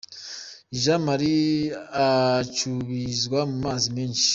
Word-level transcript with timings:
Jean 0.81 0.99
Marie 1.05 1.55
acubizwa 2.07 3.39
mu 3.49 3.57
mazi 3.65 3.87
menshi. 3.95 4.27